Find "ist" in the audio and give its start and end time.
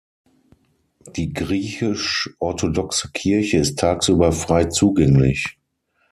3.59-3.77